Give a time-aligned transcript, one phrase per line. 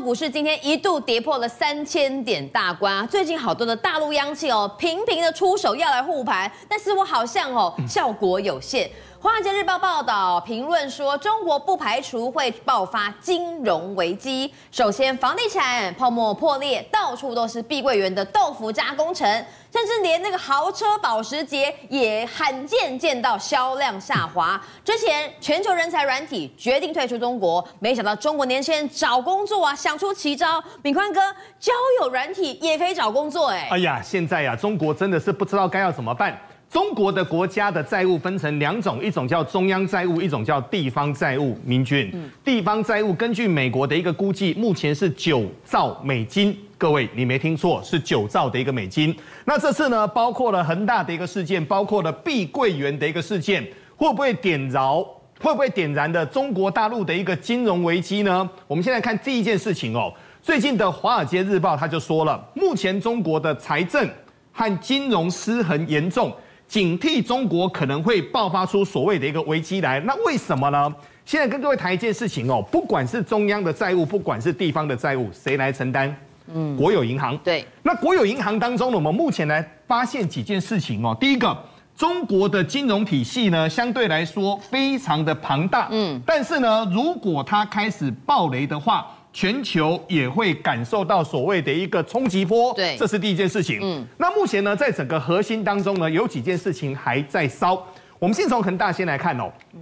[0.00, 3.06] 股市今天一度跌破了三千点大关啊！
[3.06, 8.88] 最近好多的大陆央企哦，频频的出手要来护盘，但是我好像哦效果有限。
[9.22, 14.50] 《华尔街日报》报道评论说，中国不排除会爆发金融危机。
[14.72, 24.60] 首先，房地产泡沫破裂，到处都是碧桂园的豆腐渣工程，甚至连那个豪车保时捷也罕见见到销量下滑。
[24.84, 30.62] 之前，全球人才软体决定退出中国，没想到中国年轻人找工作啊，想出奇招。
[30.82, 31.20] 敏宽哥，
[31.58, 33.68] 交友软体也可以找工作哎！
[33.70, 36.36] 哎呀，现在呀，中国真的是不知道该要怎么办。
[36.68, 41.58] 中国的国家的债务分成两种，一种叫中央债务，一种叫地方债务。
[41.64, 42.12] 明君，
[42.44, 46.56] 地方债务根据美国的一个估计，目前是九兆美金。
[46.80, 49.14] 各位，你没听错，是九兆的一个美金。
[49.44, 53.62] 那这次呢，包括了恒大的一个事件，包括了碧桂园的一个事件，
[53.96, 55.06] 会不会点着？
[55.38, 58.48] 会不会点燃的中国大陆的一个金融危机呢？
[58.66, 60.10] 我们现在看第一件事情哦。
[60.40, 64.08] 最近的《华尔街日报》他就说了，目前中国的财政
[64.50, 66.34] 和金融失衡严重。
[66.66, 70.94] 警惕中国可能会爆发出所谓的一个危机来，那为什么呢？
[71.26, 76.16] 现在跟各位谈一件事情哦，不管是中央的债务，不管是地方的债务，谁来承担？
[76.54, 77.36] 嗯，国有银行。
[77.38, 81.16] 对，那国有银行当中呢，我们目前来发现几件事情哦。
[81.20, 81.56] 第一个，
[81.96, 85.88] 中国的金融体系呢，相对来说非常的庞大。
[85.90, 93.78] 嗯，但是呢，如果它开始暴雷的话，全球也会感受到所谓的一个冲击波，对，这是第一件事情。
[93.80, 97.80] 嗯，那目前呢，在整个核心当中呢，有几件事情还在烧。
[98.18, 99.48] 我们先从恒大先来看哦。
[99.74, 99.80] 嗯，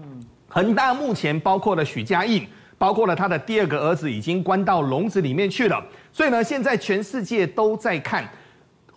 [0.49, 2.47] 恒大目前包括了许家印，
[2.79, 5.85] 包括了他的第二个儿子已经关到笼子里面去了。
[6.13, 8.27] 所以呢，现在全世界都在看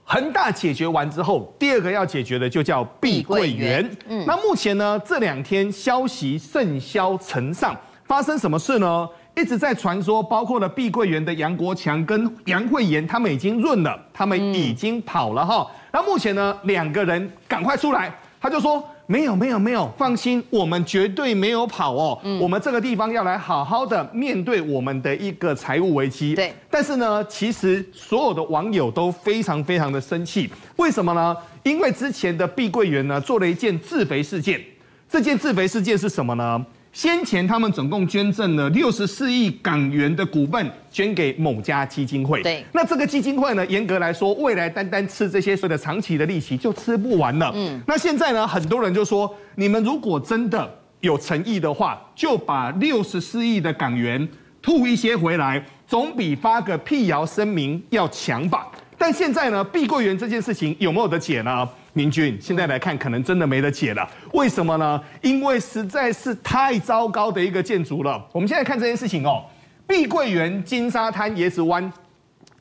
[0.03, 3.89] 恒大解决完之后，第二个要解决的就叫碧桂园。
[4.07, 9.07] 嗯，那目前呢，这两天消息甚嚣尘上，发生什么事呢？
[9.33, 15.65] 一直在传说，包括了碧桂园的杨国强跟杨惠妍，他们已经润了，他们已经跑了哈。
[15.93, 22.17] 那目前呢，两个人赶快出来，他就说没有没有没有，放心，我们绝对没有跑哦。
[22.39, 26.33] 我们这个地方要来好好的面对我们的一个财务危机。
[26.33, 31.35] 对，但是呢，其实所有的网友都非常非常的生气，为什么呢？
[31.63, 34.61] 因为之前的碧桂园呢做了一件自肥事件，
[35.09, 36.65] 这件自肥事件是什么呢？
[36.93, 42.43] 先前他们总共捐赠了六十四亿港元的股份，捐给某家基金会。
[42.43, 47.49] 对，那这个基金会呢，严格来说，未来单单吃这些所谓的长期的利息就吃不完了。
[47.55, 50.69] 嗯，那现在呢，很多人就说，你们如果真的
[50.99, 54.27] 有诚意的话，就把六十四亿的港元
[54.61, 58.67] 吐一些回来，总比发个辟谣声明要强吧。
[58.97, 61.67] 但现在呢，碧桂园这件事情有没有得解呢？
[61.93, 64.09] 明君，现在来看，可能真的没得解了。
[64.33, 65.01] 为什么呢？
[65.21, 68.25] 因为实在是太糟糕的一个建筑了。
[68.31, 69.43] 我们现在看这件事情哦，
[69.85, 71.91] 碧桂园金沙滩椰子湾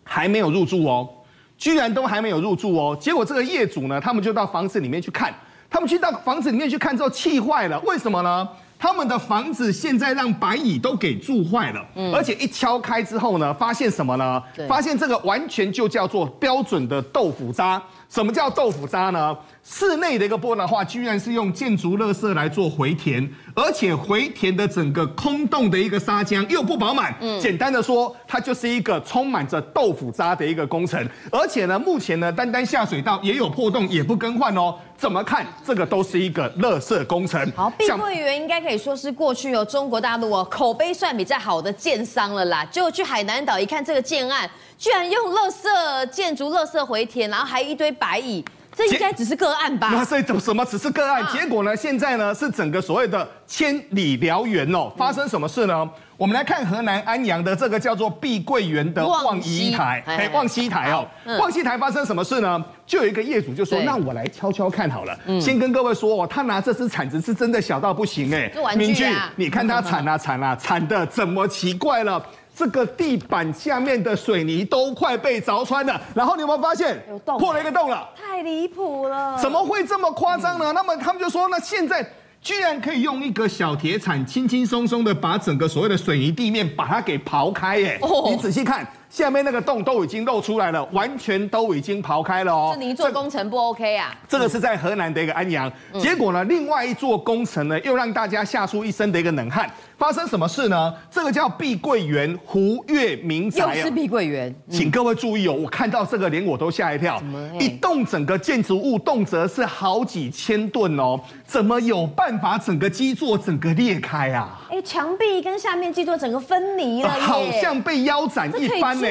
[0.02, 1.08] 还没有入住哦，
[1.56, 2.96] 居然都还没有入住哦。
[3.00, 5.32] 结果这个业主呢，他们就到房子里面去看，
[5.70, 7.78] 他们去到房子里面去看之后气坏了。
[7.80, 8.48] 为什么呢？
[8.80, 14.42] 他们的房子现在让白蚁都给蛀坏了，而且一敲开之后呢，发现什么呢？
[14.66, 17.80] 发现这个完全就叫做标准的豆腐渣。
[18.08, 19.36] 什么叫豆腐渣呢？
[19.62, 27.14] 室内的一个部分的话，居然是用建筑垃圾来做回填，而且回填的整个空洞的一个砂浆又不饱满。
[27.20, 31.06] 嗯，简单的说，它就是一个充满着豆腐渣的一个工程。
[31.30, 34.74] 而且呢，目前呢，单单下水道也有破洞，也不更换哦。
[34.96, 37.40] 怎么看，这个都是一个垃圾工程。
[37.54, 42.64] 好，碧桂园应该可以说是过去有中国大陆哦口碑算比较好的建商了啦。
[42.66, 44.48] 结果去海南岛一看，这个建案
[44.78, 48.44] 居然用垃圾建筑垃圾回填，然后还一堆白蚁。
[48.72, 49.90] 这应该只是个案吧？
[49.92, 50.64] 那是什么？
[50.64, 51.26] 只是个案。
[51.32, 51.76] 结果呢？
[51.76, 52.32] 现在呢？
[52.32, 55.90] 是整个所谓的千里燎原哦，发生什么事呢？
[56.20, 61.08] 我们来看河南安阳的这个叫做碧桂园的望溪台，哎，望溪台哦，
[61.38, 62.62] 望溪台发生什么事呢？
[62.86, 72.22] 就有一个业主就说：“那我来悄悄看好了。”先跟各位说哦，他拿这支铲子是真的小到不行哎，明俊，你看他 铲啊铲啊铲的怎么奇怪了？
[72.54, 78.06] 这个地板下面的水泥都快被凿穿了，然后你有没有发现有洞，破了一个洞了？
[78.14, 79.38] 太离谱了！
[79.38, 80.70] 怎么会这么夸张呢？
[80.74, 82.06] 那么他们就说，那现在
[82.42, 88.00] 居然可以用一个小铁铲，轻轻松松的把整个所谓的水泥地面把它给刨开，耶！
[88.30, 88.86] 你仔细看。
[89.10, 92.70] 下面那个洞都已经露出来了，完全都已经刨开了哦。
[92.72, 94.16] 是你做工程不 OK 啊？
[94.28, 99.68] 这个是在河南的一个安阳，嗯、结果呢，另外一座工程呢，又让大家吓出一身的一个冷汗。
[99.98, 100.94] 发生什么事呢？
[101.10, 107.20] 这个叫碧桂园湖悦民宅，又是碧桂园，嗯、请各位注意哦，我看到这个连我都吓一跳。
[107.58, 114.59] 一栋整个建筑物动辄是好几千吨哦，怎么有办法整个基座整个裂开啊？
[114.80, 119.06] 哎，墙壁跟下面基座整个分离了，好像被腰斩一般呢。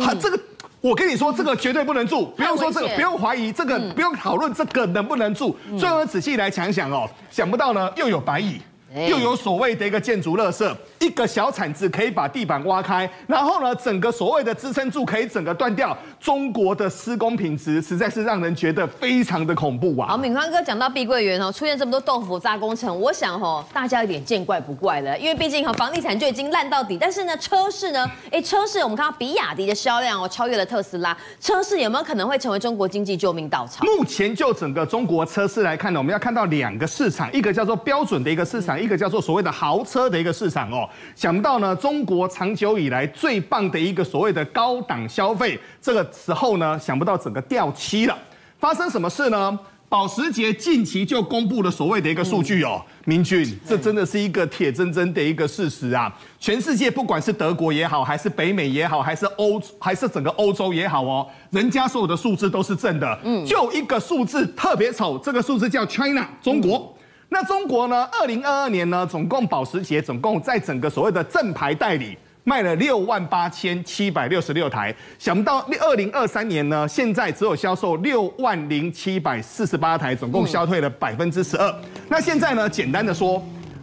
[0.00, 0.38] 好，这个
[0.80, 5.56] 我跟你说，这个绝对不能住，不用说这个，不用怀疑这个，不用讨论这个能不能住。
[5.76, 8.60] 最后仔细来想想哦，想不到呢，又有白蚁。
[9.08, 10.72] 又有所谓的一个建筑垃圾，
[11.04, 15.94] 一个小铲子可以把地板挖开，然后呢，整个所谓的支撑柱可以整个断掉。
[16.18, 20.08] 中国的施工品质实在是让人觉得非常的恐怖啊！
[20.08, 33.84] 好，敏宽哥讲到碧桂园哦，出现这么多豆腐渣工程，我想哦，大家有点见怪不怪了，因为毕竟哈房地产就已经烂到底，但是呢，车市呢，哎，车市我们看到比亚迪的销量哦超越了特斯拉，车市有没有可能会成为中国经济救命稻草？
[33.84, 40.88] 目前就整个中国车市来看呢，我们要看到两个市场，一个叫做标准的一个市场，一个叫做所谓的豪车的一个市场哦。
[41.14, 46.04] 想不到呢，中国长久以来最棒的一个所谓的高档消费，这个。
[46.24, 48.16] 时候呢，想不到整个掉漆了。
[48.58, 49.58] 发生什么事呢？
[49.88, 56.10] 保时捷近期就公布了所谓的一个数据哦，明俊，这真的是一个铁铮铮的一个事实啊！
[56.40, 63.18] 全世界不管是德国也好，还是北美也好，还是欧，还是整个欧洲也好哦，人家所有的数字都是正的。
[63.24, 66.93] 嗯，就一个数字特别丑，这个数字叫 China 中国。
[67.34, 68.08] 那中国呢？
[68.12, 72.16] 二零二二年呢，总共保时捷总共在整个所谓的正牌代理。
[72.44, 81.74] 卖了六万八千七百六十六台，想不到二零二三年呢，现在只有销售六万零七百四十八台，总共消退了百分之十二。
[82.08, 83.42] 那现在呢，简单的说，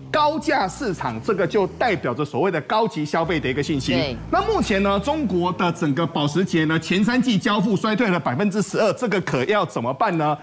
[0.10, 4.16] 高价市场这个就代表着所谓的高级消费的一个信息。
[4.30, 10.38] 那目前呢，中国的整个保时捷呢，前三季交付衰退了百分之十二，这个可要怎么办呢？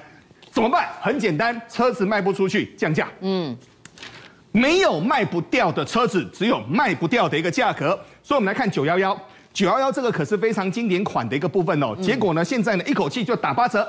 [0.50, 0.88] 怎么办？
[1.00, 3.08] 很简单，车子卖不出去，降价。
[3.20, 3.56] 嗯。
[4.50, 7.88] 没有卖不掉的车子，只有卖不掉的一个价格。
[8.22, 9.16] 所以，我们来看九幺幺，
[9.52, 11.94] 九幺幺这个可是非常经典款的一个部分哦。
[12.02, 13.86] 结果呢，现在呢，一口气就打八折，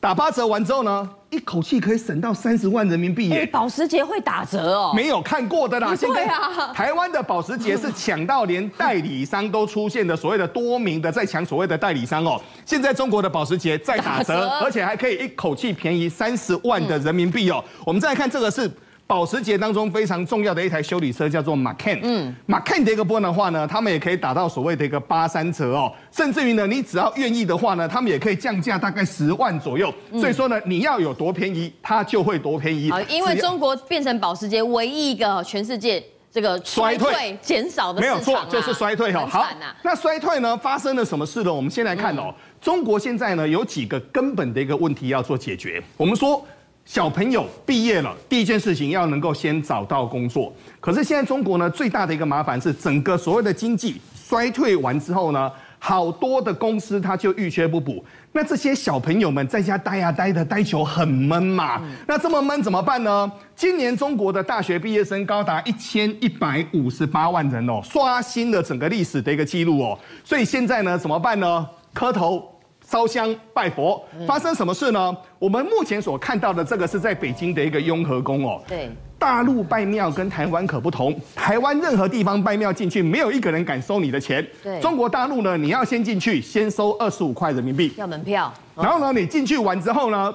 [0.00, 3.46] 打八折完之后呢，一口气可以省到三十万人民币耶！
[3.46, 4.92] 保时捷会打折哦？
[4.94, 5.94] 没有看过的啦。
[5.96, 6.26] 现在
[6.74, 12.40] 台湾的保时捷是抢到连代理商都出现的所谓的多名的在抢所谓的代理商哦。
[12.66, 17.64] 现在中国的保时捷在打折，而且还可以一口气便宜三十万的人民币哦。
[17.86, 18.70] 我们再来看这个是。
[19.10, 29.92] 保时捷当中非常重要的一台修理车叫做 Macan，嗯，Macan 的一个部分的话呢，他们也可以打到所谓的一个八三折哦，甚至于呢，你只要愿意的话呢，他们也可以降价大概十万左右。
[30.12, 32.88] 所以说呢，你要有多便宜，它就会多便宜。
[32.88, 39.26] 好，因为中国变成保时捷唯一一个全世界这个衰退减少的没有错，就是衰退哈。
[39.26, 39.44] 好，
[39.82, 41.52] 那衰退呢发生了什么事呢？
[41.52, 45.82] 我们先来看哦，中国现在呢有几个根本的一个问题要做解决。
[45.96, 46.46] 我们说。
[46.84, 50.52] 小朋友毕业了，第一件事情要能够先找到工作。
[50.80, 58.04] 可是现在中国呢，最大的一个麻烦是，整个所谓的经济衰退完之后呢，好多的公司它就遇缺不补。
[58.32, 63.30] 那这些小朋友们在家待呀待的待久很闷嘛，那这么闷怎么办呢？
[63.54, 69.96] 今年中国的大学毕业生高达一千一百五十八万人哦，刷新了整个历史的一个记录哦。
[70.24, 71.68] 所以现在呢，怎么办呢？
[71.94, 72.59] 磕头。
[72.90, 75.16] 烧香拜佛，发生什么事呢？
[75.38, 78.60] 我们目前所看到的这个是在北京的一个雍和宫哦。
[78.66, 84.44] 对，大陆拜庙跟台湾可不同，台湾任何地方拜庙进去，没有一个人敢收你的钱。
[84.60, 88.52] 对，中国大陆呢，你要先进去，先收二十五块人民币，要门票。
[88.74, 90.34] 然后呢，你进去完之后呢，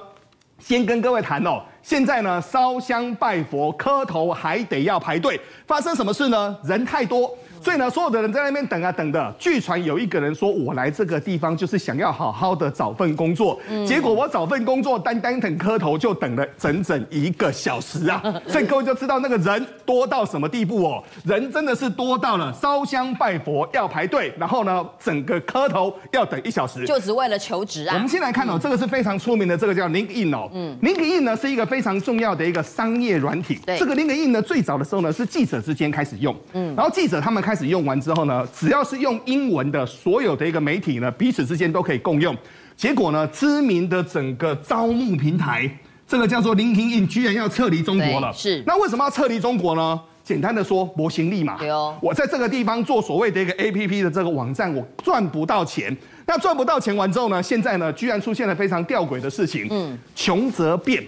[0.59, 1.61] 先跟各位谈哦。
[1.81, 6.57] 现在呢，烧香拜佛、磕头还得要排队，发生什么事呢？
[6.63, 7.29] 人太多。
[7.65, 9.35] 所以呢，所有的人在那边等啊等的。
[9.39, 18.21] 据传有一个人说：“我来这个地方就是想要好好的找份工作。”结果我找份工作，单单等磕头就等了整整一个小时啊！
[18.47, 21.03] 所以各位就知道那个人多到什么地步哦。
[21.23, 27.95] 人真的是多到了烧香拜佛要排队，然后呢，整个磕头要等一小时，就只为了求职啊！
[27.95, 30.47] 我们先来看哦，这个是非常出名的，这个叫 LinkedIn 哦。
[30.53, 33.59] 嗯，LinkedIn 呢是一个非常重要的一个商业软体。
[33.65, 37.54] 对，这个 LinkedIn 呢最早的时候呢是记者之间开始用，嗯，然后记者他们开。
[37.55, 42.35] 开始用完之后呢，只要是用英文的，所有的一个媒体呢，彼此之间都可以共用。
[42.75, 45.69] 结果呢，知名的整个招募平台，
[46.05, 48.33] 这个叫做 LinkedIn，居然要撤离中国了。
[48.33, 49.97] 是，那为什么要撤离中国呢？
[50.21, 51.55] 简单的说，模型力嘛。
[51.57, 51.97] 对哦。
[52.01, 55.95] 我在这个地方做所谓的一个 APP 的这个网站，我赚不到钱。
[56.25, 59.65] 那赚不到钱完之后呢，现在呢，居然出现了非常吊诡的事情。
[59.71, 59.97] 嗯。
[60.13, 61.01] 穷则变，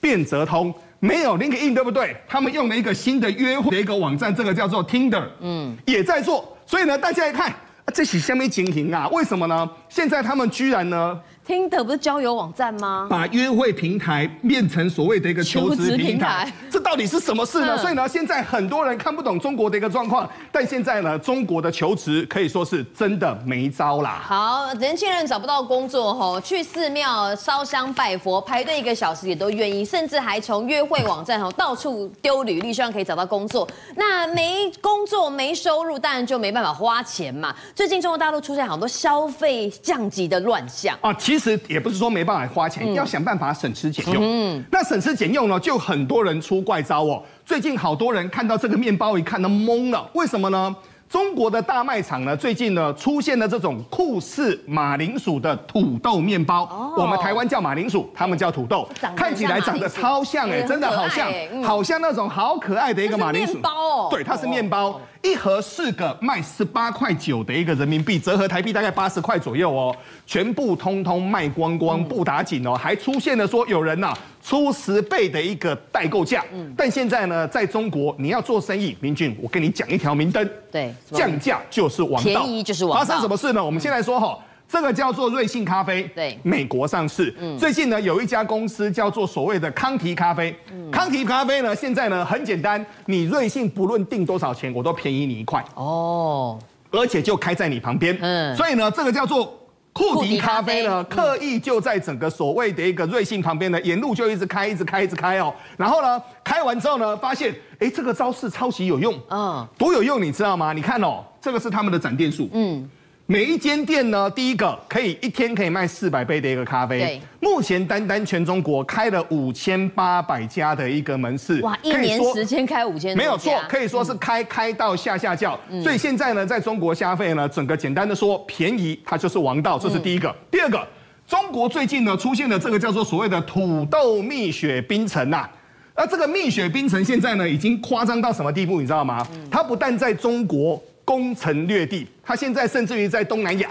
[0.00, 0.72] 变则通。
[1.00, 2.16] 没有 LinkedIn 对不对？
[2.28, 6.56] 他们用了一个新的约会的一个网站，这个叫做 Tinder，嗯，也在做。
[6.66, 7.52] 所以呢，大家一看，
[7.92, 9.08] 这是什么情形啊？
[9.08, 9.68] 为什么呢？
[9.88, 11.18] 现在他们居然呢？
[11.50, 13.08] 听的不是交友网站吗？
[13.10, 17.74] 把约会平台变成所谓的一个求职平台，这到底是什么事呢？
[17.76, 24.22] 嗯、所以呢，现在很多人看不懂中国的一个状况，但现在呢，中国的求职可以说是真的没招啦。
[24.24, 33.66] 好，年轻人找不到工作吼，去寺庙烧香拜佛，排队一个小时也都愿意，甚至还从约会网站吼到处丢履历，希望可以找到工作。
[33.96, 37.52] 那没工作没收入，当然就没办法花钱嘛。
[37.74, 44.22] 最近中国大陆出现好多消费降级的乱象啊，其实也不是说没办法花钱，嗯、要想办法省吃俭用。
[44.22, 47.22] 嗯，那省吃俭用呢，就很多人出怪招哦。
[47.46, 50.74] 最近好多人看到这个面包，一看都懵了，为什么呢？
[51.08, 56.62] 中国的大卖场呢，最近呢出现了这种酷似马铃薯的土豆面包。
[56.62, 61.28] 哦，我们台湾叫马铃薯，他们叫土豆，看起来长得超像哎，真的好像，
[61.64, 63.54] 好像那种好可爱的一个马铃薯。
[63.54, 69.94] 面包哦，对，它是面包，一盒四个，卖十八块九的一个人民币，折合台币大概八十块左右哦，
[70.26, 74.14] 全部通通卖光光，不打紧哦，还出现了说有人呐。
[74.42, 83.04] 出十倍的一个代购价，嗯，但现在呢，在中国你要做生意，明俊，我跟你讲一条明灯，对，降价就是王道，便宜就是王道。
[83.04, 83.62] 发生什么事呢？
[83.62, 84.38] 我们先来说哈，
[84.70, 90.54] 这个叫做瑞幸咖啡，对，美国上市，嗯，最近呢有一家公司叫做所谓的康提咖啡，
[90.92, 96.56] 康提咖啡呢现在呢很简单，你瑞幸不论订多少钱，我都便宜你一块，哦，
[96.92, 99.56] 而且就开在你旁边，嗯，所以呢这个叫做。
[99.92, 105.52] 库迪咖啡呢，刻意就在整个所谓的一个瑞幸旁边呢，沿路就一直开，一直开，一直开哦。
[105.76, 110.72] 然后呢，开完之后呢，发现，哎，这个招式超级有用，嗯，多有用，你知道吗？
[110.72, 112.88] 你看哦，这个是他们的展店数，嗯。
[113.30, 116.98] 每一间店呢，第一个可以一天可以卖四百杯的一个咖啡。
[116.98, 121.60] 对，目前单单全中国开了五千八百家的一个门市。
[121.60, 123.16] 哇，一年时间开五千。
[123.16, 125.56] 没有错，可以说是开开到下下叫。
[125.68, 130.28] 嗯、所以现在呢，在中国消费呢，整个简单的说，便宜它就是王道，这是第一个。
[130.28, 130.84] 嗯、第二个，
[131.28, 135.48] 中国最近呢出现了这个叫做所谓的土豆蜜雪冰城呐。
[135.94, 139.24] 那这个蜜雪冰城现在呢已经夸张到什么地步，你知道吗？
[139.48, 140.82] 它不但在中国。
[141.10, 143.68] 攻城略地，他现在甚至于在东南亚，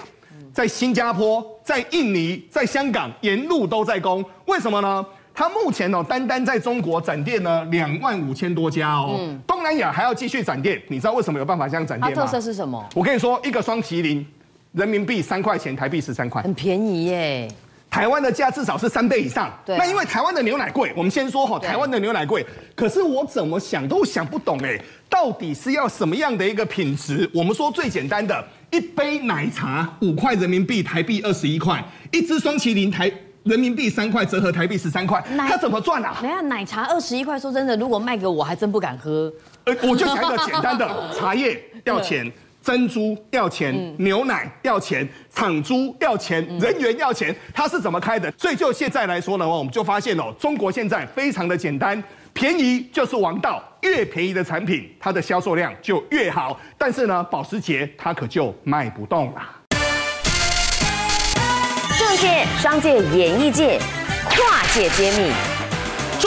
[0.51, 4.22] 在新加坡、在印尼、在香港，沿路都在攻。
[4.46, 5.05] 为什么呢？
[5.34, 9.15] 他目前哦，单单在中国展店呢，两万五千多家哦。
[9.17, 9.39] 嗯。
[9.48, 12.22] 东南亚还要继续展店，你知道为什么有办法这样展店吗？
[12.25, 12.86] 特色是什么？
[12.93, 14.27] 我跟你说，一个双麒麟，
[14.74, 17.48] 人民币三块钱，台币十三块，很便宜耶。
[17.89, 19.75] 台湾的价至少是三倍以上，对。
[19.77, 22.46] 那因为台湾的牛奶贵，我们先说哈，台湾的牛奶贵。
[22.75, 24.79] 可是我怎么想都想不懂哎，
[25.10, 27.27] 到底是要什么样的一个品质？
[27.34, 31.77] 我们说最简单的，一杯奶茶五块人民币，台币二十一块；
[32.12, 33.12] 一支双麒麟台
[33.43, 35.19] 人民币三块，折合台币十三块。
[35.36, 36.15] 他怎么赚啊？
[36.22, 39.34] 等下奶茶二十一块，说真的，如果卖给我，还真不敢喝。
[39.65, 40.88] 呃，我就讲一个简单的，
[41.19, 42.31] 茶叶要钱。
[42.62, 48.32] 珍珠要钱，嗯、牛奶要钱，厂租要钱，嗯、人员要钱，它是怎么开的？
[48.38, 52.01] 所以就现在来说呢，我们就发现哦，中国现在非常的简单，
[52.34, 56.60] 便宜就是王道，越便宜的产品，它的销售量就越好。
[56.78, 59.42] 但是呢，保时捷它可就卖不动了。
[61.98, 63.80] 政界、商界、演艺界，
[64.30, 65.32] 跨界揭秘，